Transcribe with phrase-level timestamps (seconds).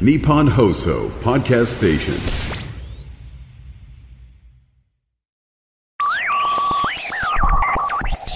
[0.00, 2.14] Nippon Hoso Podcast Station.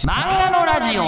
[0.04, 1.02] 漫画のラジオ。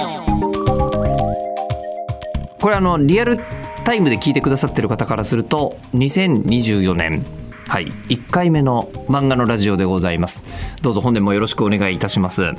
[2.60, 3.38] これあのリアル
[3.84, 7.24] タイムで聞いてくださってる方からすると2024年。
[7.68, 7.86] はい。
[8.08, 10.44] 1回目の漫画のラジオでございます。
[10.82, 12.42] どうぞ本年もよろしくお願いいたします。
[12.42, 12.54] は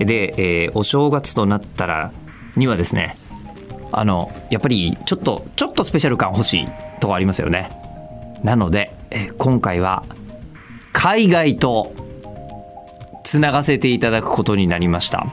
[0.00, 0.04] い。
[0.04, 0.34] で、
[0.64, 2.10] えーお正月となったら
[2.56, 3.16] にはですね
[3.92, 6.68] あのやっぱりちょっとちょっとスペシャル感欲しい
[6.98, 7.70] とこありますよね。
[8.42, 8.92] なので、
[9.38, 10.04] 今回は
[10.92, 11.92] 海外と
[13.24, 15.26] つながせていただくことになりました。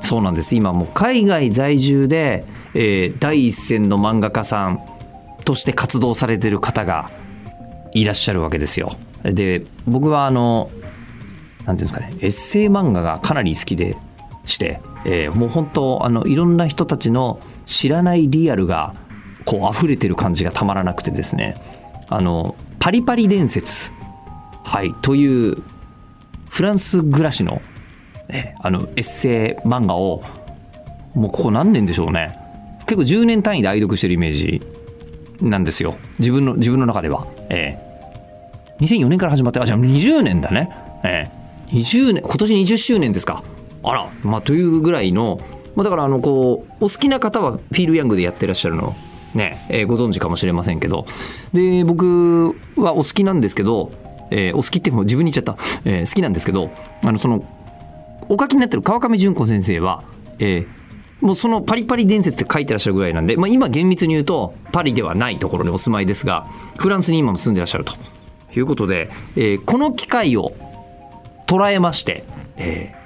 [0.00, 0.56] そうなんです。
[0.56, 4.80] 今もう海外在住で、えー第一線の漫画家さん
[5.44, 7.10] として活動されてる方が
[7.92, 8.96] いらっしゃるわけですよ。
[9.22, 10.70] で僕はあの
[11.66, 13.96] なんていうんですかねエッセイ漫画がかなり好きで
[14.44, 18.94] して、えーもう本当あのいろんな人たちの知らないリアルが
[19.50, 21.56] こう溢れてる感じがたまらなくてですね。
[22.06, 23.90] あのパリパリ伝説。
[24.62, 24.94] はい。
[25.02, 25.56] という
[26.48, 27.60] フランス暮らしの,、
[28.28, 30.22] えあのエッセイ漫画を
[31.14, 32.32] もうここ何年でしょうね。
[32.86, 34.62] 結構10年単位で愛読してるイメージ
[35.40, 35.96] なんですよ。
[36.20, 37.76] 自分の自分の中では、え
[38.78, 38.84] え。
[38.84, 40.70] 2004年から始まってあじゃあ20年だね、
[41.02, 41.28] え
[41.72, 41.74] え。
[41.74, 43.42] 20年今年20周年ですか。
[43.82, 45.40] あらまあというぐらいの、
[45.74, 48.94] まあ、だからあのこうお好きな方はフィール・ヤングでやってらっしゃるの。
[49.34, 51.06] ね、えーご存知かもしれませんけど。
[51.52, 53.92] で僕はお好きなんですけど、
[54.30, 56.70] えーお好きってもう自分に言っちゃった、えー好きなんですけど
[57.02, 57.44] あのその
[58.28, 60.02] お書きになってる川上純子先生は、
[60.38, 60.80] えー
[61.20, 66.46] もうそのパリパリ伝説って書いてらっしゃるぐらいなんで、まあ、今厳密に言うとパリではないところにお住まいですが
[66.78, 67.92] フランスに今も住んでらっしゃると。
[68.56, 70.52] いうことで、えーこの機会を
[71.46, 72.24] 捉えまして、
[72.56, 73.00] えー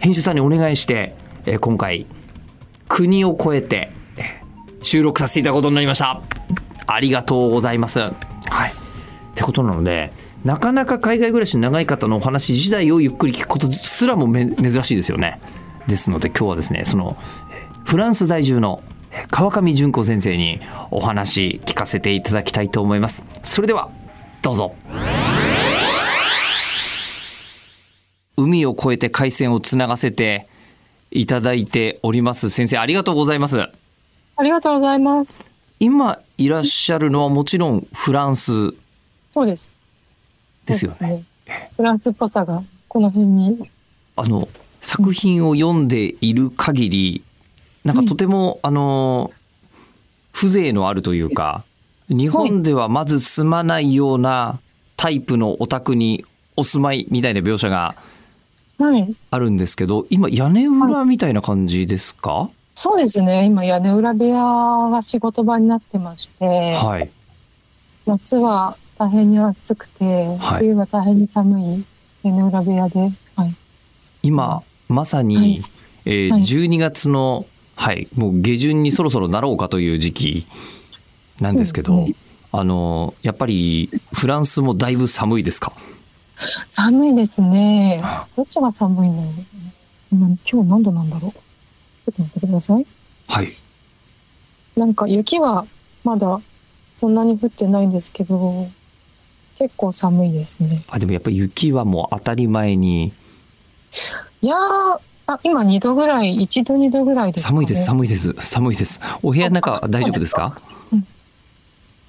[0.00, 2.06] 編集さんにお願いして、えー今回
[2.88, 3.92] 国を越えて、
[4.82, 6.20] 収録させていただくことになりました。
[6.86, 8.00] ありがとうございます。
[8.00, 8.12] はい。
[8.12, 10.12] ってことなので
[10.44, 15.40] なかなか海外暮らし長い方のお話自体をゆっくり聞くことすらもめ珍しいですよね。
[15.86, 17.16] ですので今日はですねその
[17.84, 18.82] フランス在住の
[19.30, 23.26] 川上純子先生にお話聞かせていただきたいと思います。
[23.42, 23.90] それでは
[24.42, 24.74] どうぞ。
[28.36, 30.46] 海を越えて回線をつながせて
[31.10, 32.50] いただいております。
[32.50, 33.68] 先生ありがとうございます。
[34.36, 35.50] ありがとうございます。
[35.78, 38.72] 今いらっしゃるのはもちろんフランス
[39.28, 39.74] そうです。
[40.64, 41.24] ですよね。
[41.76, 43.68] フランスっぽさがこの辺に。
[44.16, 44.48] あの
[44.80, 47.22] 作品を読んでいる限り
[47.84, 49.32] なんかとても、あの
[50.32, 51.64] 風情のあるというか
[52.08, 54.60] 日本ではまず住まないような
[54.96, 56.24] タイプのお宅に
[56.56, 57.96] お住まいみたいな描写が
[58.78, 59.14] はい。
[59.30, 62.50] あるんですけど今屋根裏みたいな感じですか？
[62.74, 63.44] そうですね。
[63.44, 67.10] 今屋根裏部屋が仕事場になってまして、はい。
[68.06, 70.58] 夏は大変に暑くて、はい。
[70.60, 71.84] 冬は大変に寒い
[72.22, 73.00] 屋根裏部屋で、
[73.36, 73.54] はい。
[74.22, 75.62] 今まさに、はい。
[76.06, 76.40] えーはい。
[76.40, 77.46] 12月の、
[77.76, 80.46] はい、もう下旬にそろそろなろうかという時期
[81.40, 82.14] なんですけどね。
[82.52, 85.72] あのやっぱりフランスもだいぶ寒いですか？
[86.68, 88.02] 寒いですね。
[88.36, 89.24] どっちが寒いの？
[90.12, 91.32] 今今日何度なんだろう？
[92.04, 92.86] ちょっと待ってください。
[93.28, 93.52] はい
[94.76, 95.66] なんか雪は
[96.02, 96.40] まだ
[96.94, 98.68] そんなに降ってないんですけど、
[99.58, 100.82] 結構寒いですね。
[100.90, 103.12] あでもやっぱり雪はもう当たり前に
[104.40, 107.56] いやー、あ今2度ぐらい、1度2度ぐらいですか、ね。
[107.56, 110.58] 寒いです寒いです寒いですお部屋の中あ大丈夫ですか？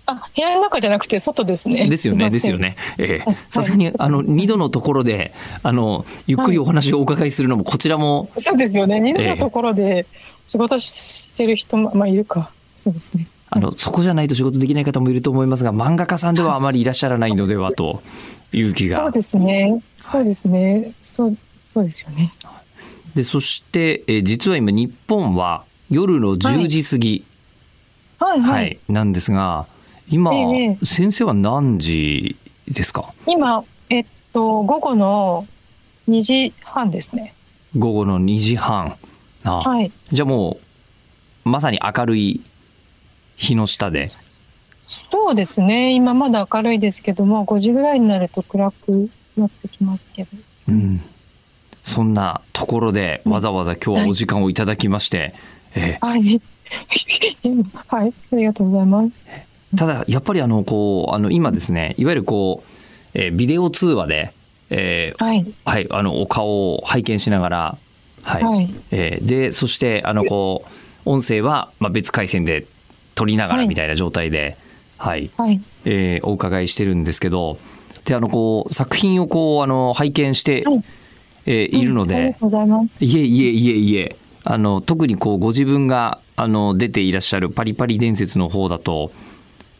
[0.06, 1.88] あ、部屋の中じゃなくて外ですね。
[1.88, 2.58] ですよねですよ。
[2.58, 5.34] ねええはいさすがにあの2度のところで
[5.64, 8.97] あのゆっくりお話をお伺いするのもこちらもそうですよね。
[8.97, 10.06] 2度ええのところで
[10.46, 12.52] 仕事してる人も、まあいるか。
[12.75, 13.28] そうですね。
[13.50, 18.02] あのそこじゃないと仕事できない方もいると思いますが漫画家さんではあまりいらっしゃらないのではと
[18.52, 19.81] いう気がそうですね。
[19.97, 20.92] そうですね。
[21.00, 22.34] そう、そうですよね。
[23.16, 27.25] でそして、えー実は今日本は夜の10時過ぎ、
[28.19, 28.52] はいはい。
[28.53, 29.68] はいなんですが
[30.10, 32.36] 今、ええ先生は何時
[32.68, 33.14] ですか？
[33.28, 35.48] 今、えっと、午後の
[36.10, 37.34] 2時半ですね。
[37.78, 38.96] 午後の2時半
[39.44, 39.92] あ、はい。
[40.10, 40.60] じゃあも
[41.46, 42.42] うまさに明るい
[43.36, 44.08] 日の下で
[44.86, 45.94] そうですね。
[45.94, 50.30] 今まだ明るいですけども、5時ぐらいになると暗くなってきますけど。
[50.68, 51.02] うん、
[51.84, 55.34] そんなところでわざわざ今日はお時間をいただきまして、
[55.76, 56.42] えはい。
[57.88, 58.14] はい。
[58.34, 59.26] ありがとうございます。
[59.74, 62.70] ーただやっぱりあのこうあの今ですねいわゆるこう、
[63.14, 64.34] えービデオ通話で、
[64.70, 65.46] えーはい。
[65.66, 67.78] はい、あのお顔を拝見しながら、
[68.24, 70.64] はいはいえーでそしてあのこ
[71.06, 72.66] う音声は、まあ、別回線で
[73.16, 74.58] 撮りながらはいみたいな状態で、
[74.98, 75.62] はい、はい。
[75.86, 77.58] えーお伺いしてるんですけど、
[78.06, 80.84] で、あの、こう、作品をこう、あの、拝見して、はい
[81.46, 83.06] えーいるのでうんありがとう、ございます。
[83.06, 84.16] いえいえいえいえ、
[84.46, 89.12] あの、特にこう、ご自分が、あの、出ていらっしゃるパリパリ伝説の方だと、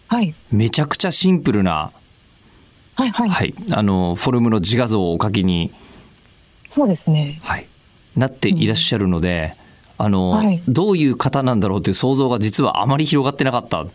[0.08, 0.34] はい。
[0.52, 1.92] めちゃくちゃシンプルな、
[2.96, 3.30] はいはい。
[3.30, 5.72] はい、あの、フォルムの自画像をお描きに、
[6.68, 7.40] そうですね。
[7.44, 7.68] はい、
[8.16, 9.56] なっていらっしゃるので、
[9.98, 13.90] あの、はいどういう方なんだろうという想像が実はあまり広がってなかったん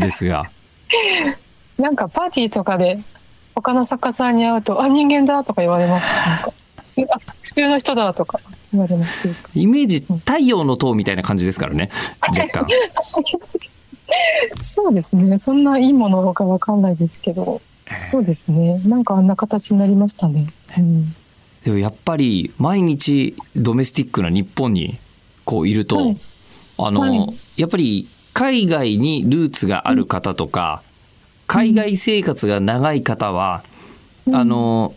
[0.00, 0.50] ですが、
[1.78, 2.98] なんかパーティーとかで
[3.54, 6.28] 他の作家さんに会うと、あ、人間だとか言われます。
[6.28, 6.52] なんか
[6.82, 8.40] 普通、あ、普通の人だとか
[8.72, 9.28] 言われます。
[9.54, 11.90] イメージ太陽の塔みたいな感じですからね、
[12.20, 12.66] 若干。
[14.60, 15.38] そうですね。
[15.38, 17.60] そんないいものかわかんないですけど、
[18.02, 18.80] そうですね。
[18.86, 20.46] なんかあんな形になりましたね。
[20.78, 21.14] うん。
[21.64, 24.98] でもやっぱり毎日ドメスティックな日本に
[25.44, 26.16] こういると、はい
[26.78, 30.82] あの、はいやっぱり海外にルーツがある方とか、
[31.46, 33.62] 海外生活が長い方は、
[34.32, 34.94] あの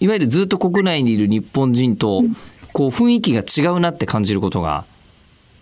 [0.00, 2.22] いわゆるずっと国内にいる日本人と
[2.72, 4.84] こう雰囲気が違うなって感じることが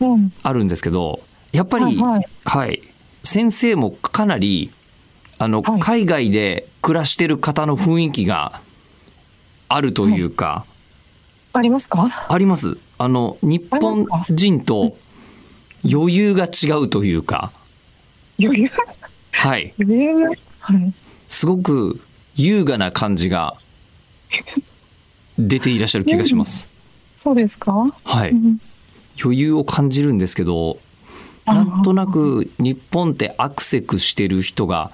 [0.01, 0.33] うん。
[0.43, 1.21] あるんですけど
[1.53, 2.27] やっぱり、はいはい。
[2.45, 2.83] はい。
[3.25, 4.71] 先生もかなり
[5.39, 5.81] あの、はい。
[5.81, 8.61] 海外で暮らしてる方の雰囲気が
[9.69, 10.65] あるというか、
[11.53, 12.09] ありますか？
[12.29, 12.79] あります。
[12.99, 14.97] あの、日本人と
[15.85, 17.53] 余裕が違うというか、
[18.41, 18.71] 余裕？
[19.33, 19.75] はい。
[19.79, 20.29] 余裕？
[20.61, 20.93] はい。
[21.29, 22.01] すごく
[22.37, 23.57] 優雅な感じが
[25.39, 26.71] 出ていらっしゃる気がします。
[27.15, 27.95] そうですか？
[28.05, 28.31] はい。
[28.31, 28.61] うん。
[29.23, 30.79] 余裕を感じるんですけど、
[31.47, 34.91] なんとなく日本ってアクセクしてる人が、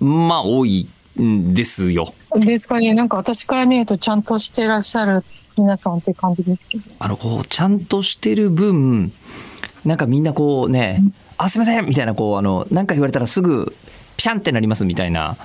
[0.00, 0.88] まあ多い
[1.20, 2.12] んですよ。
[2.34, 2.94] ですかね。
[2.94, 5.24] なんか私から見るとちゃんとしてらっしゃる
[5.58, 6.84] 皆さんって感じですけど。
[6.98, 9.12] あの、こう、ちゃんとしてる分、
[9.84, 11.02] なんかみんなこうね、
[11.36, 13.74] あ、すいませんみたいな、こう、あの、なんか言われたらすぐ、
[14.16, 15.36] ピシャンってなりますみたいな、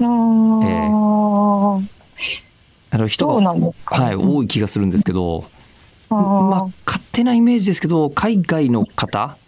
[0.00, 1.86] あー
[2.90, 3.54] あの人が。
[3.86, 5.44] はい、多い気がするんですけど、
[6.10, 9.41] まあ、勝手なイメージですけど、海外の方うん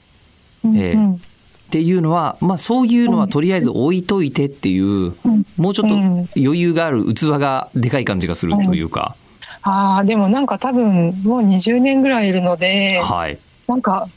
[0.74, 1.20] ええうん
[1.64, 5.12] っていうのは、まあ、そういうのはとりあえず置いといてっていう、
[5.56, 9.16] もうちょっとうん余裕がある器がでかい感じがするというか、
[9.62, 13.38] ああ、でもなんか多分もう20年ぐらいいるので、はい。
[13.66, 14.08] なんか、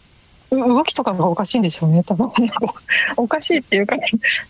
[0.52, 2.04] う動きとかがおかしいんでしょうね。
[2.04, 2.28] 多分
[3.18, 3.96] おかしいっていうか、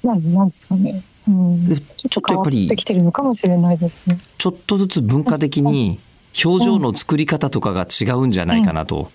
[0.04, 1.02] なんなんですかね。
[1.28, 4.18] うん、でちちょっとやっぱり変わってきてるのかもしれないですね。
[4.38, 6.00] ちょっとずつ文化的に
[6.44, 9.12] 表情の作り方とかが違うんじゃないかなと。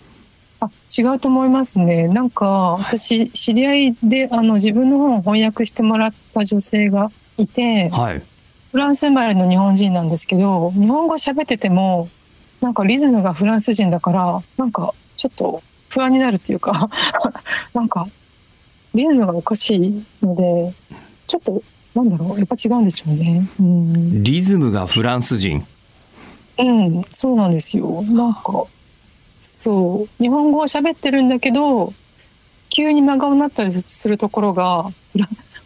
[0.63, 2.07] あ違うと思いますね。
[2.07, 8.23] なんか私知り合いであの自分の本を翻訳してもらった女性がいて、はい。
[8.71, 12.09] フランス生まれの日本人なんですけど、日本語喋ってても
[12.61, 16.89] なんかリズムがフランス人だからなんかちょっと不安になるっていうか、
[17.75, 18.09] なんか
[18.95, 20.73] リズムがおかしいので、
[21.27, 21.63] ちょっと
[21.95, 23.47] なんだろうやっぱ違うんでしょうね。
[23.61, 25.67] うん、リズムがフランス人？
[26.59, 28.03] うん、そうなんですよ。
[28.05, 28.65] なんか
[29.43, 30.23] そう。
[30.23, 31.93] 日本語を喋ってるんだけど
[32.71, 34.91] 急に真顔になったりするところが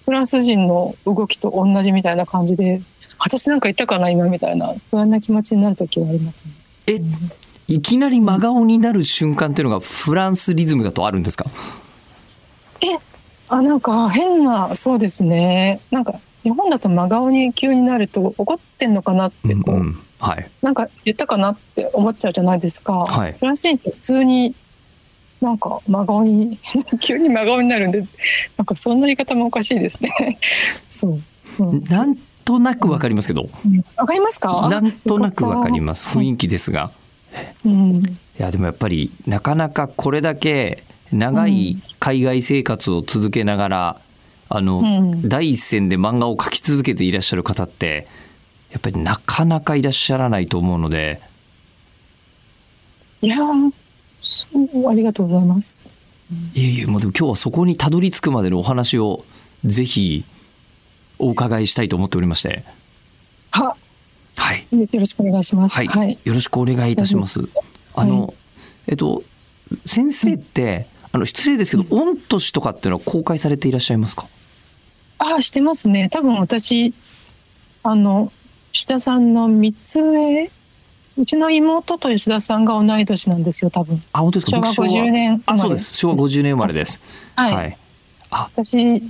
[0.04, 2.82] フランス人の動きと同じみたいな感じで
[3.20, 6.50] 私なんか言ったかな今みたいな不安な気持ちになる時はありますね。
[6.88, 7.00] え、
[7.72, 11.46] いきなり真顔になる瞬間っていうのがフランスリズムだとあるんですか？
[13.48, 15.80] あなんか変なそうですね。
[15.92, 20.48] なんか日本だと真顔に急になると怒ってんのかなってこう、うんうんはい。
[20.62, 22.92] なんか言ったかなって思っちゃうじゃないですか。
[22.94, 24.54] はいフランス人って普通に
[25.40, 26.58] なんか真顔に
[27.00, 28.02] 急に真顔になるんで
[28.56, 30.38] なんかそんな言い方もおかしいですね。
[30.86, 34.68] そうそうなんとなくわかりますけど、うんわかりますか？
[34.70, 36.16] なんとなくわかりまます。
[36.16, 36.90] 雰囲気ですが。
[37.62, 37.68] す。
[37.68, 38.02] うん、い
[38.38, 40.82] や、でもやっぱり、なかなかこれだけ
[41.12, 44.00] 長い海外生活を続けながら、
[44.48, 48.06] あの、うん第一線で漫画を描き続けていらっしゃる方って、
[48.76, 51.22] やっぱりなかなかいらっしゃらないと思うので、
[53.22, 53.72] いやー
[54.20, 55.82] そうありがとうございます。
[56.52, 59.24] いえいえ、もうでも今日はそこにたどり着くまでのお話を
[59.64, 60.26] ぜひ
[61.18, 62.64] お伺いしたいと思っておりまして、
[63.50, 63.74] は
[64.36, 64.66] はい。
[64.70, 65.74] よろしくお願いします。
[65.74, 66.18] はい、はい。
[66.22, 67.48] よろしくお願いいたします。
[67.94, 68.34] あの、
[68.86, 69.22] えっと、
[69.86, 74.26] 先生って、あの失礼ですけど、御年とかっていうのは公開されていらっしゃいますか？
[75.18, 76.10] あしてますね。
[76.10, 76.92] 多分私
[77.82, 78.30] あの
[78.76, 80.50] 吉田さんの三つ上？
[81.16, 84.02] うちの妹と吉田さんが同い年なんですよ多分。
[84.12, 84.58] あ、本当ですか？
[84.58, 85.94] 昭和僕50年生まあ、れそうです。
[85.96, 87.00] 昭和50年生まれです。
[87.36, 87.54] はい。
[87.54, 87.78] はい。
[88.30, 89.02] あ、私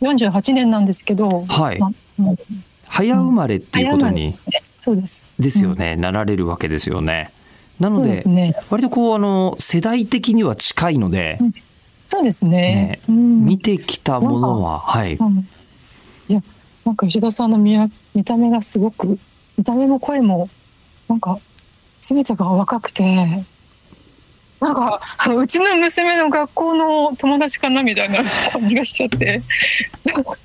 [0.00, 2.36] 48年なんですけど、はいまもう
[2.88, 4.32] 早生まれっていうことに。
[4.76, 5.28] そうです。
[5.38, 7.30] ですよね、なられるわけですよね。
[7.78, 8.56] なのでね。
[8.68, 11.52] 割とこうあの世代的には近いので、うん
[12.04, 12.50] そうですね。
[12.50, 15.14] ねうん見てきたものは、はい。
[15.14, 15.48] うん
[16.28, 16.42] いや、
[16.84, 17.88] なんか吉田さんの見や
[18.18, 19.16] 見た目がすごく、
[19.56, 20.48] 見た目も声も、
[21.06, 21.38] なんか、
[22.00, 23.04] すべてが若くて、
[24.60, 25.00] なんか、
[25.36, 29.40] うちの娘の学校の友達かなみたいな感じがしちゃって。
[30.04, 30.36] なんか、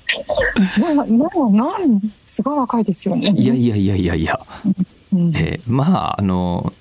[0.78, 3.32] ななんすごい若いですよね。
[3.36, 4.40] いやいやいやいやいや、
[5.12, 5.32] うん。
[5.34, 6.72] えーまああの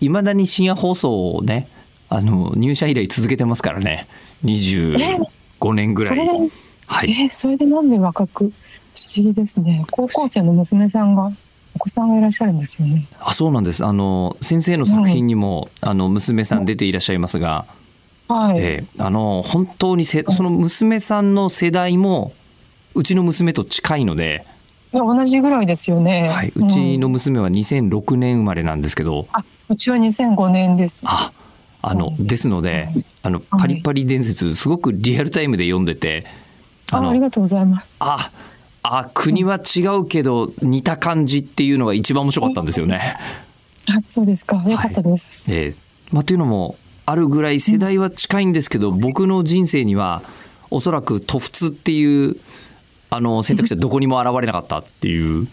[0.00, 1.66] いまだに深夜放送をね
[2.08, 4.06] あの入社以来続けてますからね。
[4.44, 6.16] 25年ぐらい。
[6.16, 6.52] それで、
[6.86, 7.10] はい。
[7.10, 8.52] えーそれでなんで若く、
[8.98, 9.84] 不思議ですね。
[9.92, 11.30] 高校生の娘さんが、
[11.76, 13.06] お子さんがいらっしゃるんですよね。
[13.20, 17.66] あそうなんですあの先生の作品にも、あの娘さん出ていらっしゃいますが、
[18.28, 18.58] はい。
[18.58, 22.32] えーあの本当にせその娘さんの世代も
[22.94, 24.44] うちの娘と近いので、
[24.92, 26.28] いや同じぐらいですよね。
[26.28, 31.04] はい、うちのん娘は2006年生まれなんですけど、あ、うちは2005年です。
[31.06, 31.30] あ
[31.80, 32.88] あのですので
[33.22, 36.26] あのパリパリ伝説すごくリアルタイムで読んでて
[36.90, 37.96] あありがとうございます。
[38.00, 38.30] あ
[38.90, 43.16] あ国は違うけど似た感じっていうのが一番面白かったんですよね。
[43.90, 44.56] あ、そうですか。
[44.66, 45.44] よかったです。
[45.48, 50.22] えーまあ、というのもあるぐらい世代は近いんですけど、僕の人生には
[50.70, 52.36] おそらく突出っていう
[53.10, 55.48] あの選択肢はどこにも現れなかったっていう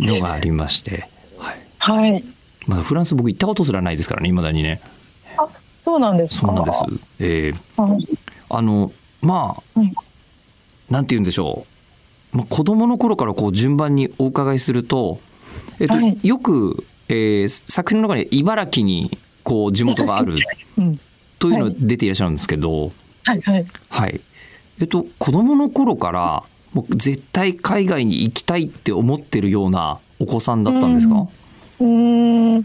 [0.00, 2.24] のがありまして、はいはい。
[2.66, 4.80] まあ、フランス僕行ったことすらないですからねいまだにね。
[5.36, 6.46] あ、そうなんですか。
[6.46, 6.82] そうなんです。
[7.18, 8.08] えーはい。
[8.50, 9.92] あのまあはい
[10.90, 11.66] なんて言うんでしょ
[12.34, 15.20] う、まあ、子供の頃からこう順番にお伺いすると、
[15.80, 16.18] えっとはい。
[16.22, 20.34] よく、えー作品の中に茨城にこう地元がある
[20.78, 21.00] うん。
[21.38, 22.92] というのが出ていらっしゃるんですけど、
[23.24, 23.66] はいはい。
[23.88, 24.20] はい。
[24.80, 31.28] えっと、子供の頃からもう絶対海外に行きたいって思ってるようなお子さんだったんですか、
[31.80, 32.64] うん。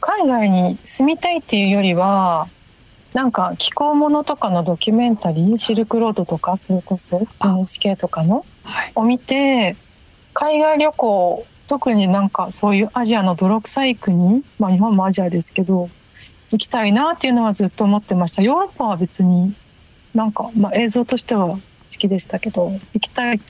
[0.00, 2.48] 海外に住みたいっていうよりは、
[3.14, 9.76] なんか気候ものとかのドキュメンタリー、シルクロードとか、それこそあ NHK とかのはい、を見て、
[10.34, 15.90] 海外旅行、特になんかそういうアジアの泥臭い国、まあ日本もアジアですけど、
[16.52, 18.42] 行きたいなっていうのはずっと思ってました。
[18.42, 19.54] ヨーロッパは別に
[20.14, 21.58] なんか、まあ映像としては好
[21.90, 23.40] きでしたけど、行きたい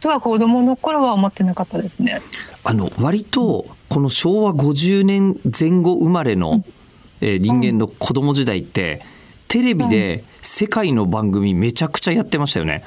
[0.00, 2.20] とは子供の頃は思ってなかったですね。
[2.62, 6.64] あの割とこの昭和50年前後生まれの、
[7.20, 9.02] えー人間の子供時代って
[9.48, 12.84] テレビで世界の番組めちゃくちゃやってましたよね。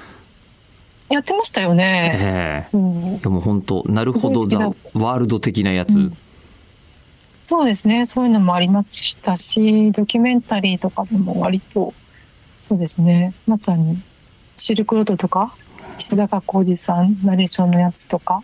[1.09, 2.11] やってましたよね。
[2.19, 6.17] ええうんいやもう本当なるほどザワールド的なやつ、うん
[7.49, 8.05] そうですね。
[8.05, 11.93] そういうのもありましたし、ドキュメンタリーとかでも割と、
[12.59, 13.33] そうですね。
[13.47, 13.97] まさに、
[14.57, 15.55] シルクロードとか、
[15.97, 18.43] 石坂浩二さん、ナレーションのやつとか、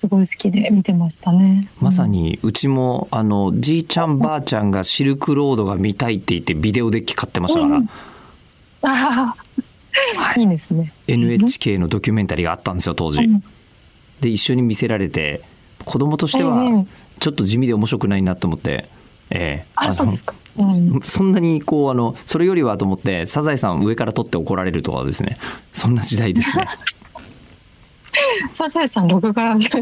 [0.00, 1.68] すごい好きで見てましたね。
[1.78, 7.90] まさにうちもあのじいちゃんばあちゃんがシルクロードが見たいって言ってビデオデッキ買ってましたから、うん
[8.82, 9.34] あ
[10.16, 10.90] あ、いいですね。
[11.06, 13.22] NHK のドキュメンタリーがあったんですよ当時。
[13.22, 13.42] うん
[14.22, 15.40] で一緒に見せられて
[15.86, 16.86] 子供としてえはえ
[17.20, 18.86] ちょっと地味で面白くないなと思って、
[19.30, 20.34] ええあ、のそうですか。
[20.58, 21.00] うん。
[21.02, 25.38] そんなにこうあのそれよりはと思ってサザエさん上から取って怒られるとかですね
[25.72, 26.66] そんな時代ですね。
[28.52, 29.76] サザエさん、録画珍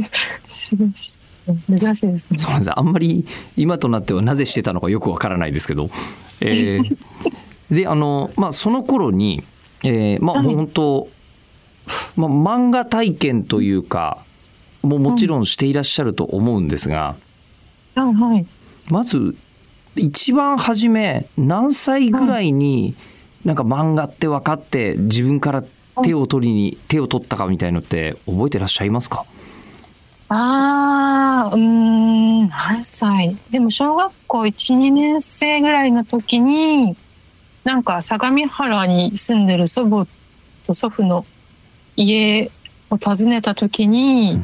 [0.55, 1.27] しいです
[2.31, 2.39] ね。
[2.39, 5.91] そうなんですあんまり今となってはなぜしてたのかよくわからないですけど、
[6.41, 6.97] えー
[7.75, 9.43] であの、まあ、その頃に、
[9.85, 11.09] えーまあ、はい本当、
[12.17, 14.25] まあ、漫画体験というか
[14.83, 17.15] ももちろんしていらっしゃると思うんですが、
[17.95, 18.47] はいはい。
[18.89, 19.37] まず
[19.97, 22.95] 一番初め何歳ぐらいに
[23.45, 25.65] なんか漫画って分かって自分から
[26.03, 29.25] 手を取りに手を取ったかみたいのって覚えてらっしゃいますか？
[30.31, 33.37] ああ、うーん、何歳？
[33.51, 36.97] でも小学校1、2年生ぐらいの時に、
[37.65, 40.07] なんか相模原に住んでる祖母
[40.67, 41.25] と祖父の
[41.97, 42.51] 家
[42.91, 44.43] を訪ねた時に、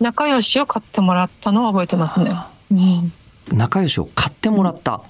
[0.00, 2.30] 仲良しを買ってもらったのを覚えてますね。
[2.70, 3.12] うん、
[3.56, 5.02] 仲良しを買ってもらった。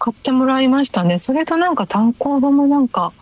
[0.00, 1.18] 買ってもらいましたね。
[1.18, 3.12] それとなんか単行本もなんか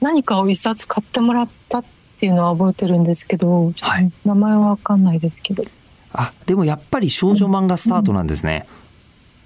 [0.00, 1.84] 何かを一冊買ってもらったっ
[2.18, 5.64] ていうのは覚えてるんですけど、はい名前はわかんないですけど。
[6.12, 8.66] あでもやっぱり少女漫画スタートなんですね。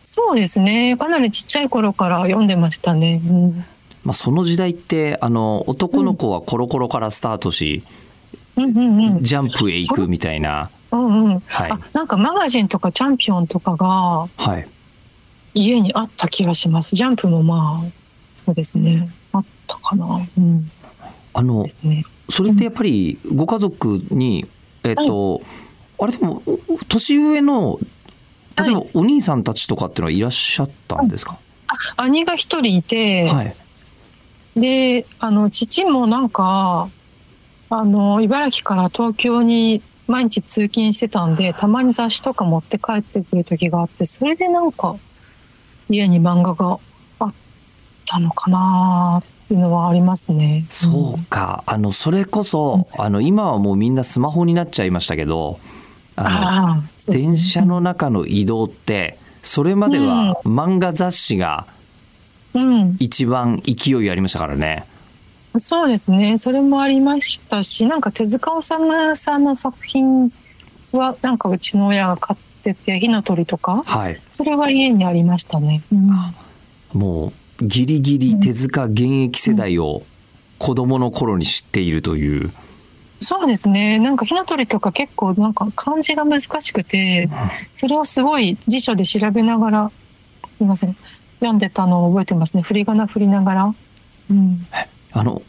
[0.03, 0.97] そうですね。
[0.97, 3.21] かなりちっちゃい頃から読んでましたね。
[3.25, 3.65] うん。
[4.05, 7.83] まあ、その時代ってあの男の子はコロコロからスタートし、
[8.57, 9.23] うんうんうん。
[9.23, 11.41] ジャンプへ行くみたいな、うんうん。
[11.41, 14.67] はいあ、なんかマガジンとかチャンピオンとかがはい、
[15.55, 16.97] 家にあった気がします。
[16.97, 18.02] ジャンプもまあ、
[18.45, 19.09] そうですね。
[19.33, 20.21] あったかな。
[20.39, 20.71] うん。
[21.35, 22.05] あのね。
[22.29, 24.47] それってやっぱりご家族に、
[24.85, 25.43] えっと、
[25.99, 26.59] あれでもお
[26.89, 27.79] 年上の
[28.57, 31.39] 例えばはいお兄さんたちとかっていうのはいらっしゃったんですか、
[31.97, 33.53] あ、兄が一人いて、はい、
[34.57, 36.89] で、あの、父もなんか、
[37.71, 44.97] あの、茨城から東京に毎日通勤してたんで、たまに雑誌とか持って帰ってくる時があって、それでなんか、
[45.89, 46.79] 家に漫画が
[48.13, 50.65] たのかなっていうのはありますね。
[50.71, 51.63] そうか。
[51.67, 55.59] あの、それこそ、あの、今はもうみんなスマホになっちゃいましたけど、
[56.17, 61.67] あの、ね電車の中の移動って、それまでは漫画雑誌が
[62.55, 64.85] うん、一番勢いありましたからね。
[65.57, 66.37] そうですね。
[66.37, 70.33] それもありましたし、なんか手塚治虫さんの作品
[70.93, 74.21] は、なんかうちの親が買ってて、火の鳥とか、はい。
[74.33, 75.83] それは家にありましたね。
[75.93, 76.09] うん
[76.93, 80.03] もう、ギリギリ手塚現役世代を
[80.59, 82.53] 子供の頃に知っているという。
[83.21, 83.99] そうですね。
[83.99, 87.29] なんか火の鳥とか結構なんか漢字が難しくて、
[87.73, 90.97] それをすごい辞書で調べながら、すみません、
[91.39, 92.63] 読んでたのを覚えてますね。
[92.63, 93.75] 振り仮名振りながら。
[94.31, 94.67] うん。
[95.13, 95.43] あの、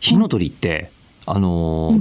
[0.00, 0.90] 火の鳥って、
[1.24, 2.00] あの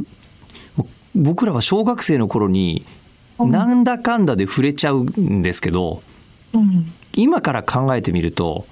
[0.78, 0.84] う
[1.14, 3.02] 僕らは小学生の頃に、うん
[3.50, 6.04] なんだかんだで触れちゃうんですけど、
[6.54, 6.92] うん。
[7.16, 8.68] 今から考えてみると、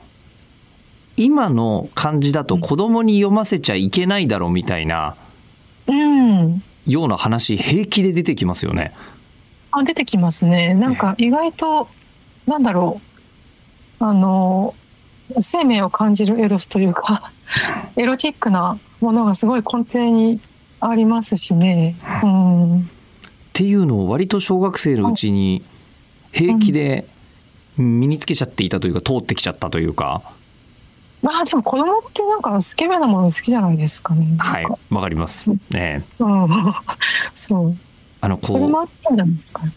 [1.19, 5.17] 今の漢字だと子供に読ませちゃいけないだろうみたいな
[5.85, 6.63] うん。
[6.88, 8.93] ような話平気で出てきますよね。
[9.71, 10.73] あ、出てきますね。
[10.73, 11.89] なんか意外と、
[12.47, 13.01] なんだろ
[13.99, 14.03] う。
[14.03, 14.73] あの、
[15.41, 17.31] 生命を感じるエロスというか、
[17.97, 20.39] エロチックなものがすごい根底に
[20.79, 21.97] ありますしね。
[22.23, 22.79] うん。
[22.79, 22.83] っ
[23.51, 25.63] ていうのを割と小学生のうちに
[26.31, 27.05] 平気で
[27.75, 30.21] 身につけちゃっていたというか通ってきちゃったというか
[31.21, 34.35] まあでも子供ってなんかスケベなもの好きじゃないですかね。
[34.38, 35.49] はいわかります。
[35.69, 36.47] ねうん。
[37.33, 37.75] そう。
[38.21, 39.71] あのそれもこうあったんじゃないですかね。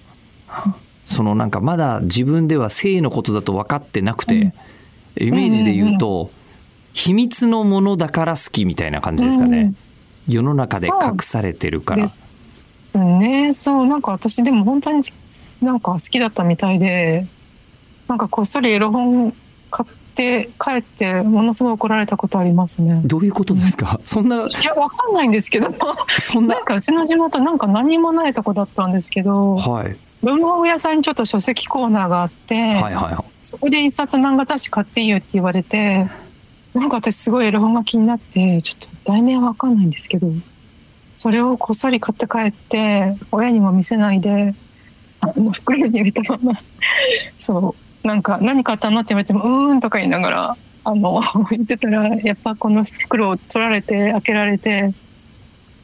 [1.04, 4.52] そのなんかまだ自分では性のことだと分かってなくて
[5.18, 6.30] イメージで言うと
[6.92, 9.75] 秘密のものだから好きみたいな感じですかね。
[10.28, 12.06] 世の中で隠されてるからで。
[12.06, 12.35] す
[12.94, 13.52] ね。
[13.52, 15.02] そう、なんか私でも本当に
[15.61, 17.26] なんか好きだったみたいで、
[18.09, 19.38] なんかこっそりエロ本買
[20.12, 23.01] って帰ってものすごい怒られたことありますね。
[23.05, 23.98] どういうことですか？
[24.05, 25.75] そんないや、わかんないんですけど、
[26.09, 29.96] そんな なんかうちの地元なんか何もないとこだったんですけど、はい。
[30.22, 33.16] 文房具屋さんにちょっと書籍コーナーがあって、はいはいはい。
[33.42, 36.07] そこで一冊漫画雑誌買っていいよって言われて、
[36.75, 40.29] なんか私すごいエロ本が気になって、ちょっと題名はわかんないんですけど、
[41.14, 44.55] それをこっそり買って帰って、親にも見せないで、
[45.20, 46.61] あの袋に入れたまま、
[47.37, 54.93] そう、なんか何買ったのって言われても、うーんとか言いながら、あの、 言ってたら、やっぱこの袋を取られて、開けられて、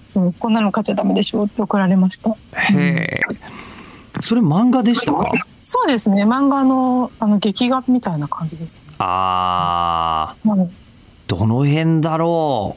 [0.07, 2.31] そう、こんなの買っちゃダメでしょって怒られました。
[2.31, 3.21] へえ。
[4.21, 5.31] それ漫画でしたか？
[5.61, 8.83] そうですね、漫画のあの劇画みたいな感じですね。
[8.99, 10.53] あー。
[10.55, 10.71] うん
[11.29, 12.75] どの辺だろ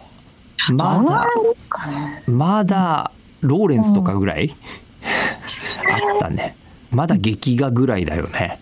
[0.70, 0.74] う？
[0.74, 2.22] まだ辺ですかね。
[2.28, 4.54] まだローレンスとかぐらい、
[6.12, 6.56] あったね。
[6.92, 8.60] まだ劇画ぐらいだよね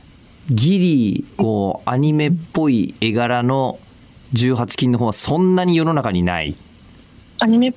[0.49, 3.79] ギリこうアニメっぽい絵柄の
[4.33, 6.55] 18金の方はそんなに世の中にない。
[7.39, 7.73] アニメっ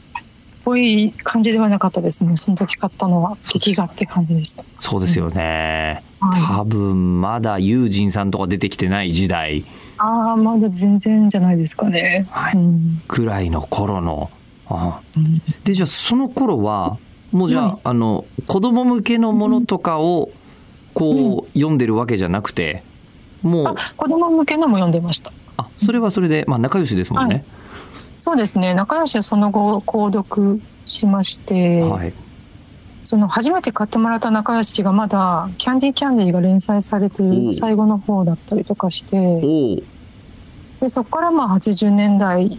[0.64, 2.36] ぽい感じではなかったですね。
[2.36, 4.64] その時買ったのは劇画って感じでした。
[4.78, 6.58] そうですよね、はい。
[6.58, 9.64] 多分まだユージンさんとか出てきてない時代。
[9.98, 12.26] ああ、まだ全然じゃないですかね。
[12.30, 12.56] はい。
[12.56, 13.02] うん。
[13.06, 14.30] くらいの頃の。
[14.68, 15.42] あうん。
[15.64, 16.96] でじゃあその頃は
[17.32, 17.80] もうじゃあ,、はい。
[17.84, 20.30] あの子供向けのものとかを
[20.94, 22.82] こう、読んでるわけじゃなくて
[23.42, 25.32] もうあ、子供向けのも読んでました。
[25.56, 27.44] あそれはそれで、まあ、仲良しですもんね。
[28.18, 28.72] そうですね。
[28.74, 32.12] 仲良しはその後購読しまして、はい、
[33.02, 39.82] その初めて買ってもらった仲良しがまだキャンディーキャンディーが連載されてる最後の方だったりとかして、
[40.80, 42.58] でそこからまあ80年代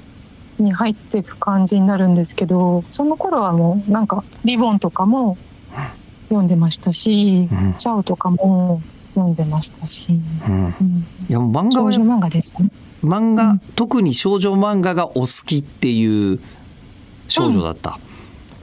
[0.59, 5.37] に入っていく感じになるんですけどその頃はもうなんかリボンとかも
[6.33, 7.73] 読んでましたし、うん。
[7.75, 8.81] チャオとかも
[9.13, 10.07] 読んでましたし、
[10.47, 12.69] うん、うん、いや漫画は少女漫画ですね。
[13.03, 13.59] 漫画、うん。
[13.75, 16.39] 特に少女漫画がお好きっていう
[17.27, 17.97] 少女だった、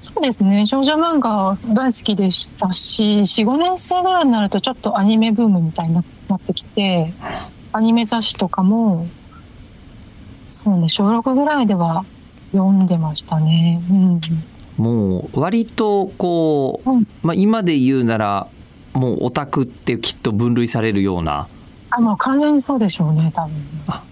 [0.01, 0.67] そうですね。
[0.67, 7.13] 少女漫画大好きでしたし45年生ぐらいになるとちょっとアニメブームみたいにななってきて
[7.73, 9.07] アニメ雑誌とかも
[10.51, 12.05] そうね小6ぐらいでは
[12.53, 13.81] 読んでましたね。
[13.91, 14.21] うん
[14.81, 18.49] もう割とこう、うんまあ、今で言うなら
[18.95, 21.49] もうオタクってきっと分類されるような
[21.91, 23.53] あの完全にそうでしょうね多分。
[23.89, 24.03] あ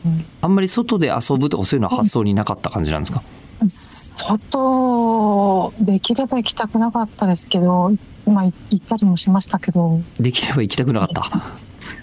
[0.45, 3.23] うんまり外で遊ぶとかそういうのは発想になかった感じなんですか、
[3.67, 7.93] 外できれば行きたくなかったですけど
[8.27, 11.31] 今行ったりもしましたけどできれば行きたくなかった？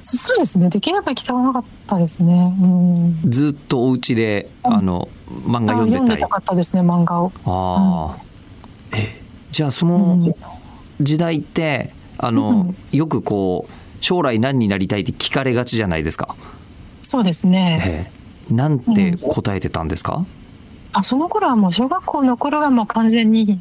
[0.01, 0.69] そうですね。
[0.69, 2.55] できれば行きたくなかったですね。
[2.59, 3.15] うん。
[3.29, 5.07] ずっとお家であの
[5.45, 7.31] 漫画あ読んでたい読んでたかったですね、漫画を。
[7.45, 8.21] ああ、え
[9.51, 10.25] じゃあそうん。
[10.25, 10.35] の
[11.01, 16.35] 時代ってあの、うんよくこう将来何になりたいって聞かれがちじゃないですか、
[17.01, 17.81] そうですね。
[17.83, 18.11] え
[18.51, 18.53] え。
[18.53, 20.23] なんて答えてたんですか、
[20.93, 23.59] あ、その頃はもう小学校の頃はもう完全に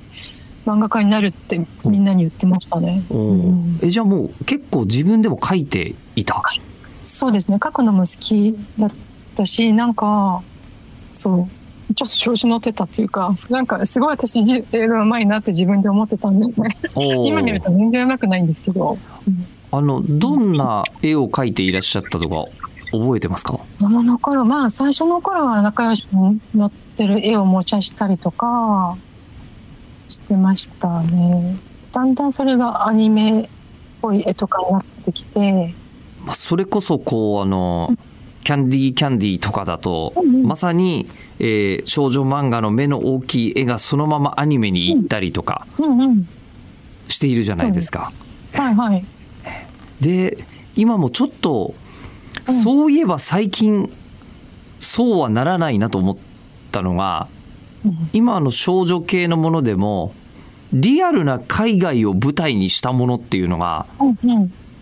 [0.66, 3.03] 漫画家になるってみんなに言ってましたね。
[3.11, 3.79] おうん。
[3.83, 6.42] えじゃあもう結構自分でも書いていた、
[6.88, 7.59] そうですね。
[7.62, 8.90] 書くのも好きだっ
[9.35, 10.42] たし、なんか、
[11.12, 11.49] そう、
[11.94, 16.47] ちょっと調子乗ってたっていうか、なんかすごい私じ絵が上手いなって自分で思ってたんで、
[16.97, 18.97] 今見ると全然上手くないんですけど、
[19.70, 22.44] あのどんな絵を描いていらっしゃったとか
[22.90, 23.53] 覚えてますか？
[23.53, 28.97] 子供の頃、まあ最初の頃は仲良しに乗ってる絵を模写したりとか
[30.09, 31.57] してましたね。
[31.92, 33.49] だんだんそれがアニメっ
[34.01, 35.75] ぽい絵とかになってきて、
[36.25, 37.90] まあそれこそこうあの
[38.44, 40.12] キャンディーキャンディーとかだと、
[40.44, 41.07] まさに、
[41.40, 45.66] えー少女漫画の目の大きい絵がそのままアニメに行ったりとか。
[47.09, 48.12] しているじゃないですか。
[48.52, 49.04] はいはい。
[50.00, 50.38] で
[50.76, 51.85] 今もちょっと、うん
[52.62, 53.90] そういえば最近
[54.78, 56.16] そうはならないなと思っ
[56.72, 57.28] たのが
[57.87, 60.12] うん今の少女系のものでも
[60.72, 63.87] リアルな海外を舞台にしたものっていうのが。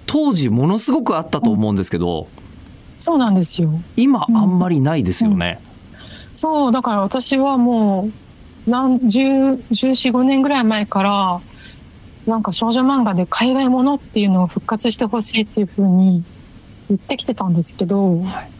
[0.06, 2.26] 当時ものすごくあったと思うんですけど
[3.02, 3.72] そうなんですよ。
[3.96, 5.60] 今あんまりないですよね。
[6.36, 8.08] そう、だから私はも
[8.66, 11.40] う、何、十、十四五年ぐらい前から、
[12.28, 16.22] なんか少女漫画で海外ものっていうのを復活してほしいっていうふうに
[16.90, 18.50] 言ってきてたんですけど、はい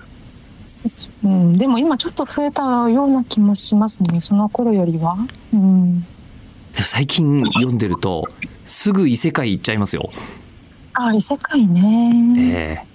[1.24, 5.16] うん、でも今ちょっと増えたような気もしますね、その頃よりは。
[5.54, 6.00] うん。
[6.00, 6.06] で
[6.78, 8.26] 最近読んでると
[8.66, 10.10] すぐ異世界行っちゃいますよ。
[10.94, 12.24] あ、異世界ね。
[12.38, 12.91] ええ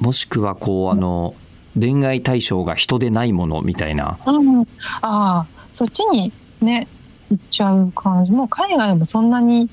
[0.00, 1.34] もしくはこうあの
[1.78, 4.18] 恋愛対象が人でないものみたいな。
[4.26, 4.60] うん。
[4.60, 4.66] あ
[5.02, 6.86] あ、そっちにね、
[7.30, 8.32] 行っちゃう感じ。
[8.32, 9.68] もう海外もそんなに、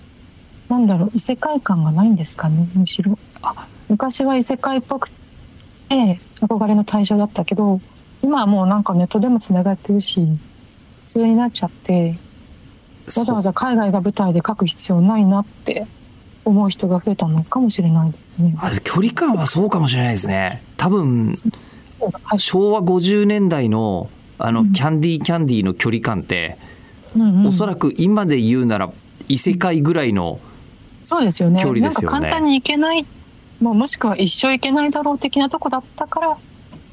[0.70, 3.18] なんだろう、異世界感がないんですかね、むしろ。
[3.90, 7.80] 昔は異世界っぽくて、憧れの対象だったけど、
[8.24, 10.22] 今はもうなんかネットでもつながってるし、
[11.02, 12.18] 普通になっちゃって、
[13.18, 15.86] わざわざ海外が舞台で書く必要ないなって
[16.44, 18.56] 思う人が増えたのかもしれないですね。
[18.60, 20.64] あ距離感はそうかもしれないですね。
[20.78, 21.34] 多分
[22.24, 26.58] はい昭和50年代のあのうんキャンディーキャンディーの距離感って、
[27.16, 28.92] うんうんおそらく今で言うなら
[29.28, 30.40] 異世界ぐらいの、
[31.04, 31.62] そうですよね。
[31.62, 33.06] 距離ですよねなんか簡単に行けない、
[33.60, 36.38] もうもしくは一生行けないだろう的なとこだったからっ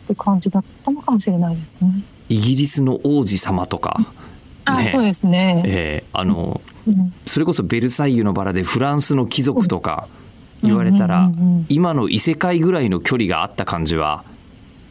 [0.09, 1.91] て感じだったのかもしれないですね。
[2.29, 4.01] イギリスの王子様とか、
[4.65, 5.63] あ、ねそうですね。
[5.65, 6.78] えーあのうん
[7.27, 10.09] それこそベルサイユのバラでフランスの貴族とか
[10.62, 11.31] 言われたら、
[11.68, 14.24] 今の異世界ぐらいの距離があった感じは？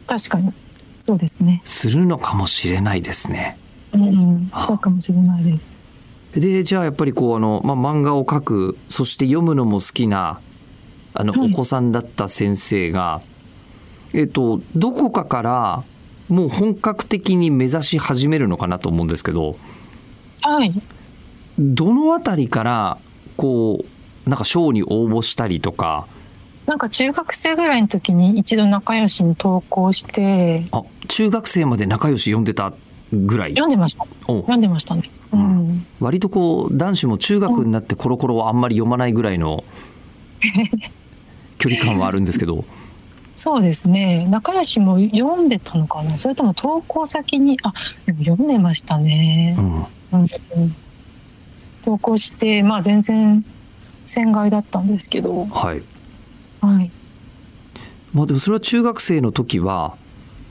[0.06, 0.52] 確かに。
[0.98, 1.62] そうですね。
[1.64, 3.58] するのかもしれないですね。
[3.92, 4.50] うん。
[4.64, 5.76] そうかもしれないです。
[6.34, 10.40] でじゃあやっぱりこうあの、まあ、漫画を描くそして読むのも好きな
[11.14, 13.22] あのはいお子さんだった先生が、
[14.12, 15.84] えっとどこかから
[16.28, 19.56] もう本格的に目指し始めるのかなと思うんですけど
[20.42, 20.72] はい。
[21.58, 22.98] どのあたりから
[23.36, 23.84] こ
[24.26, 26.06] うなんか賞に応募したりとか
[26.66, 32.74] なんか中学生ぐらいの時に一度仲良しに投稿して、あ中学生まで仲良し読んでた
[33.10, 33.52] ぐらい？
[33.52, 34.04] 読んでました。
[34.26, 35.02] お読んでましたね。
[35.32, 35.86] うん。
[35.98, 39.64] 割とこう男子も中学になってコロコロはあんまり読まないぐらいの
[41.58, 42.66] 距離感はあるんですけど。
[43.34, 44.26] そうですね。
[44.28, 46.18] 仲良しも読んでたのかな？
[46.18, 47.72] それとも投稿先に、あ、
[48.18, 49.62] 読んでましたねう。
[49.62, 49.74] ん
[50.20, 50.28] うん
[51.84, 53.44] 投稿して、まあ全然
[54.04, 55.82] 船外だったんですけど、はい
[56.60, 56.90] はい。
[58.12, 59.96] まあでもそれは中学生の時は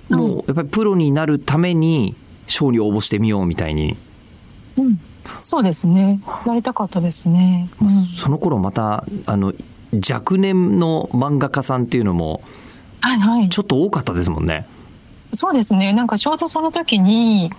[0.09, 2.15] もうやっぱりプロになるために
[2.47, 3.97] 賞に応募してみようみたいに、
[4.77, 4.99] うん。
[5.41, 6.21] そうですね。
[6.45, 7.69] なりたかったですね。
[7.81, 9.53] うんその頃またあの
[10.09, 12.41] 若年の漫画家さんっていうのも
[13.01, 13.49] はいはい。
[13.49, 14.65] ちょっと多かったですもんね。
[15.33, 15.93] そうですね。
[15.93, 17.51] なんかちょうどその時に、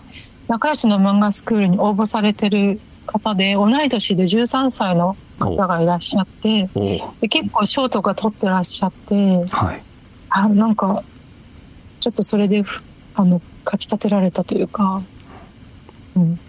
[0.48, 6.68] 仲良しの漫画スクールに応募されてる方で、同い年で13歳の方がいらっしゃって、
[7.20, 9.82] で結構賞とか取ってらっしゃって、はい。
[10.30, 11.02] あなんか、
[12.00, 12.82] ちょっとそれで、ふ
[13.14, 15.02] あの、かき立てられたというか、
[16.14, 16.22] うん。
[16.22, 16.40] うん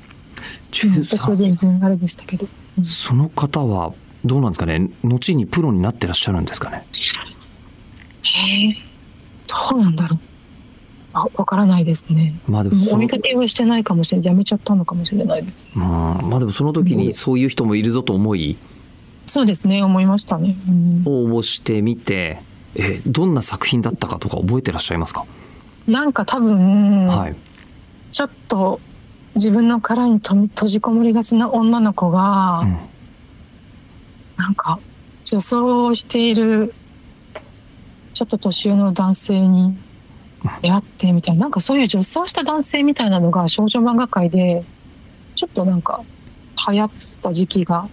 [0.72, 2.48] 私は13全然あれでしたけど。
[2.78, 2.86] うん。
[2.86, 3.92] その方は
[4.24, 4.90] どうなんですかね？
[5.04, 6.86] 後にプロになってらっしゃるんですかね？
[8.22, 8.78] へえ、
[9.72, 10.20] どうなんだろう。
[11.14, 12.34] あ、わからないですね。
[12.48, 14.28] まあでもお見かけはしてないかもしれない。
[14.28, 15.66] やめちゃったのかもしれないです。
[15.76, 18.58] うんまあでもその時にそういう人もいるぞと思い？
[19.26, 20.58] そうですね、思いましたね。
[20.68, 22.40] うん、応募してみて
[22.76, 25.26] えーどんな作品だったかとか覚えてらっしゃいますか、
[25.88, 27.36] なんか多分、はい
[28.12, 28.80] ちょっと
[29.36, 32.78] 自分の殻にと閉じこもりがちな女の子が、うん
[34.38, 34.80] なんか
[35.26, 36.74] 女装をしている
[38.14, 39.78] ちょっと年上の男性に
[40.62, 44.64] 出会ってみたいななんかそういう女装した男性みたいなのが少女漫画界で
[45.36, 46.02] ちょっとなんか
[46.70, 47.88] 流行った時期が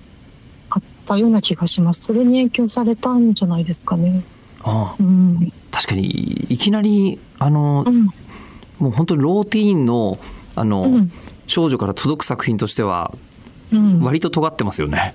[0.70, 4.22] あったような気がしますそれに影響されたんじゃないですかね。
[4.62, 6.06] ああうん確かに
[6.48, 8.08] いきなりあの、うん
[8.78, 10.18] もう本当にローティーンの
[10.54, 11.10] あの、うん
[11.48, 13.14] 少女から届く作品としては
[13.72, 15.14] うん、割と尖ってますよね。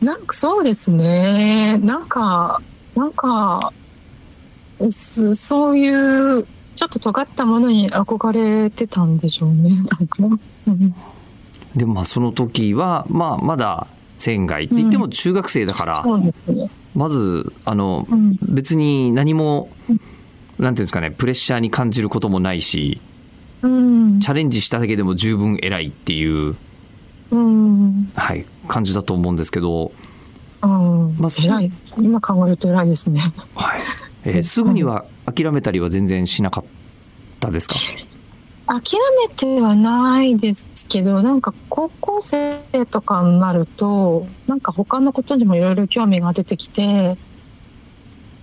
[0.00, 1.78] なんかそうですね。
[1.82, 2.60] なんか、
[2.94, 3.72] なんか、
[4.90, 5.88] そそうい
[6.40, 9.70] う、ちょっと尖ったものに憧れてたんでしょうね。
[11.76, 16.68] でもまあその時は、まあ、まだ仙外って言っても中学生だから、そうですね。
[16.94, 19.68] まずあの、うん別に何も
[20.58, 23.00] なんていうんですかねプレッシャーに感じることもないし
[23.62, 24.20] うん。
[24.20, 26.56] チャレンジしただけでも十分偉いっていう、
[27.30, 28.10] うん。
[28.14, 29.92] はい、感じだと思うんですけど、
[30.62, 31.16] うん。
[31.18, 31.72] まあす偉い。
[31.98, 33.20] 今考えると偉いですね。
[33.54, 33.80] はい
[34.24, 36.64] えーすぐには諦めたりは全然しなかっ
[37.40, 37.74] たですか？
[38.66, 47.18] 諦めてはないですけど、なんか高校生とかになると、なんか他のことにもいろいろ興味が出てきて、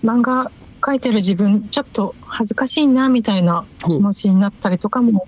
[0.04, 5.28] 漫画描いてる自分ちょっと恥ずかしいなみたいな気持ちになったりとかも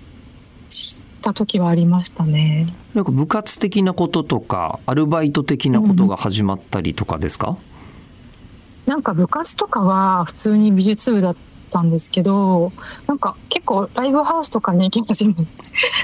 [0.68, 2.66] した時はありましたね。
[2.94, 7.56] なんか部活的なこととかアルバイト的なことが始まったりとかですか、
[8.92, 11.36] なんか部活とかは普通に美術部だっ
[11.70, 12.72] たんですけど、
[13.06, 15.46] なんか結構ライブハウスとかに行き始めて、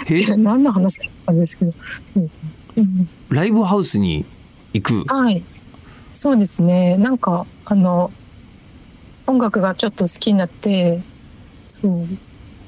[0.08, 0.24] え？
[0.40, 1.72] 何の話かったんですけど、
[2.14, 2.40] そうですね。
[2.78, 4.24] うんライブハウスに
[4.72, 5.04] 行く？
[5.14, 5.44] はい。
[6.14, 6.96] そうですね。
[6.96, 8.10] なんか、あの、
[9.26, 11.02] 音楽がちょっと好きになって、
[11.66, 12.06] そう、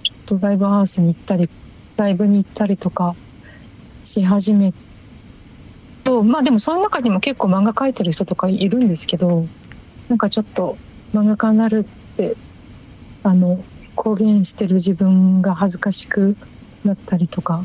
[0.03, 1.49] ちょっとライブハウスに行ったり、
[1.97, 3.17] ライブに行ったりとか
[4.05, 4.75] し始め
[6.05, 9.47] と、まあでもその中にも結構漫画描いてる人とかいるんですけど、
[10.11, 10.77] なんかちょっと
[11.15, 12.37] 漫画家になるって、
[13.23, 13.63] あの、
[13.95, 16.37] 公言してる自分が恥ずかしく
[16.85, 17.65] なったりとか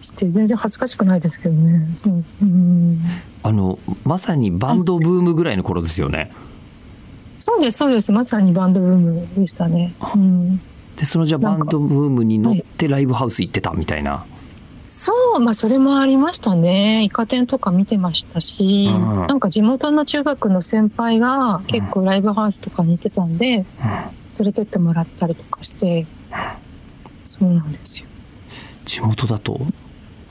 [0.00, 1.86] して、全然恥ずかしくないですけどね。
[1.96, 2.24] そう。
[2.42, 2.98] うん。
[3.42, 6.32] あのまさにバンドブームぐらいの頃ですよね。
[7.38, 8.10] そうです、そうです。
[8.10, 9.92] まさにバンドブームでしたね。
[10.14, 10.56] うん、
[10.96, 14.24] でそのじゃあバンドブームに乗ってライブハウス行ってたみたいな。
[14.90, 17.04] そう、まあそれもありましたね。
[17.04, 23.66] イカ天とか見てましたし、うんなんか地元の中学の先輩が結構ライブハウスとかに行ってたんで、連
[24.40, 26.06] れてってもらったりとかして、
[27.24, 28.06] そうなんですよ。
[28.86, 29.60] 地元だと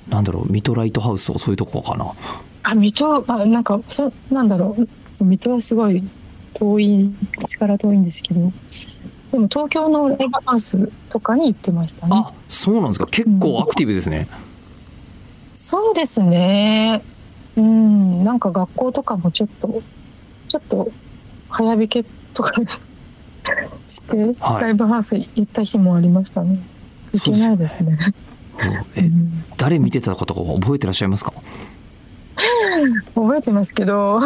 [0.10, 2.12] なんだろうミトライトハウスとかそういうとこかな。
[2.64, 4.88] あ、水戸、あ、なんか、そなんだろう。
[5.08, 6.04] そう、水戸はすごい
[6.54, 7.14] 遠い、
[7.48, 8.52] 力遠いんですけど、
[9.32, 12.14] でも東京のライブハウスとかに行ってましたね。
[12.16, 14.28] あそうなんですか結構アクティブですね。
[15.60, 17.02] そうですね。
[17.56, 19.82] うん、なんか学校とかもちょっと、
[20.48, 20.92] ちょっと
[21.50, 22.04] 早引け
[22.36, 22.54] とか
[23.88, 26.60] して、はいライブハウス行った日もありましたね。
[27.12, 27.98] いけないですね。
[28.96, 31.34] えうん誰見てたかとか覚えてらっしゃいますか？
[33.16, 34.22] 覚えてますけど、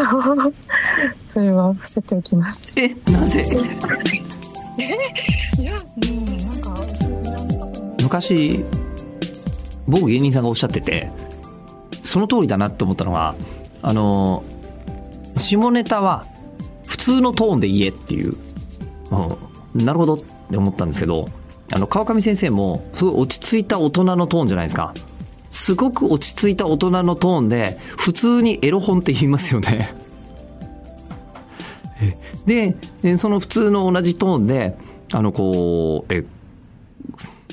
[1.28, 2.78] それは伏せておきます。
[2.82, 3.46] えなぜ？
[5.58, 6.74] いや、うん、なんか、
[8.04, 8.66] 昔
[9.92, 11.12] 某芸人さんがおっしゃってて
[12.02, 13.36] その通りだなって思ったのが
[13.82, 14.44] あの
[15.38, 16.26] 下ネタは
[16.88, 18.34] 普通のトーンで言えっていう、
[19.76, 21.26] うん、なるほどって思ったんですけど
[21.74, 24.94] あの川上先生もすごい落ち着いた大人のトーンじゃないですか。
[25.52, 29.94] すごく落ち着いた大人のトーンで普通にエロ本って言いますよね。
[32.46, 32.76] で
[33.18, 34.76] その普通の同じトーンで
[35.14, 36.26] あのこうえ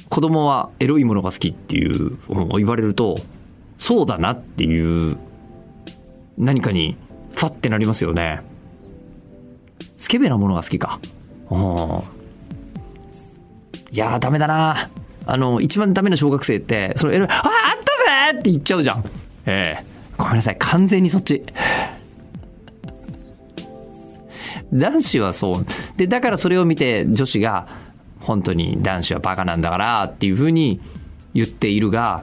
[0.09, 2.19] 子供はエロいものが好きっていう
[2.57, 3.19] 言われると
[3.77, 5.17] そうだなっていう
[6.37, 6.97] 何かに
[7.33, 8.43] ファってなりますよね。
[9.97, 11.01] スケベなものが好きか。
[11.51, 11.59] うん。
[13.91, 14.89] いやーダメだな。
[15.27, 17.41] あの一番ダメな小学生ってそのエロい「あああ
[17.75, 17.79] っ
[18.33, 19.05] たぜ!」って言っちゃうじゃん。
[19.47, 19.85] ええ。
[20.17, 21.43] ごめんなさい完全にそっち。
[24.73, 25.67] 男子はそう。
[25.97, 27.69] でだからそれを見て女子が
[28.29, 30.81] 本当に男子はバカなんだからっていうふうに
[31.33, 32.23] 言っているが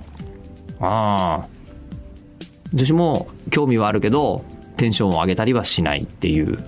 [0.80, 1.48] ああ
[2.74, 4.46] 女子も興味はあるけど
[4.78, 6.60] テンションを上げたりはしないっていう。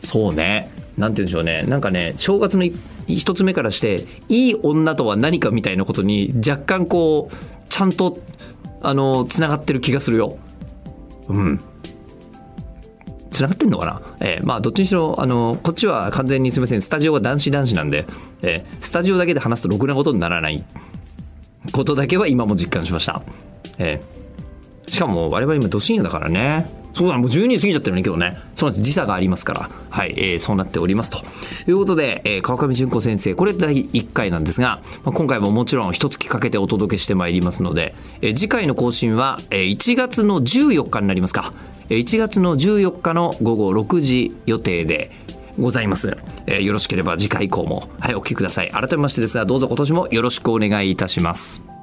[0.00, 0.70] そうね。
[0.96, 1.64] なんて言うんでしょうね。
[1.64, 2.72] なんかね正月のい
[3.06, 8.16] 一つ目からしていい女とは何かみたいなことに若干こうちゃんと
[8.80, 10.38] あのつながってる気がするよ。
[11.28, 11.60] うん。
[13.34, 14.00] つながってんのかな？
[14.20, 18.06] えーまあどっちにしろあのこっちは完全にすみませんスタジオが男子男子なんで、
[18.42, 20.64] えースタジオだけで話すとろくなことにならない
[21.72, 23.22] ことだけは今も実感しました。
[23.78, 24.24] えー
[24.86, 26.83] しかも我々今、ど深夜だからね。
[26.94, 28.38] そうだ、もう12時過ぎちゃってるね、今日ね。
[28.54, 28.84] そうなんです。
[28.84, 29.70] 時差がありますから。
[29.90, 31.18] はい、えーそうなっておりますと。
[31.68, 41.52] いうことで、えー川上淳子先生、これ第1回なんですが、まあ今回ももちろん一月かけてお届けしてまいりますので、えー次回の更新は、えー1月の14日になりますか。
[41.88, 45.10] えー1月の14日の午後6時予定で、
[45.58, 48.70] ございます、えーよろしければ次回以降も、はい、お聞きください。
[48.70, 51.73] 改めましてですが、どうぞ今年もよろしくお願いいたします。